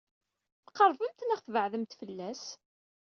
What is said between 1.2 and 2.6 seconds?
neɣ tbeɛdemt fell-as?